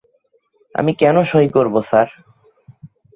আমি 0.75 0.91
কেন 0.93 1.15
সঁই 1.23 1.47
করব, 1.49 1.75
স্যার? 1.81 2.07